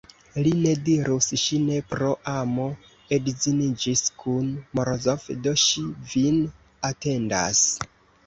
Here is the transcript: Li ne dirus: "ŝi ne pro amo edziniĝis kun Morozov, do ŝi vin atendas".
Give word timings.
Li 0.45 0.51
ne 0.59 0.69
dirus: 0.85 1.25
"ŝi 1.41 1.57
ne 1.65 1.75
pro 1.89 2.07
amo 2.31 2.65
edziniĝis 3.17 4.01
kun 4.23 4.49
Morozov, 4.79 5.29
do 5.49 5.55
ŝi 5.65 5.83
vin 6.15 6.39
atendas". 6.93 7.63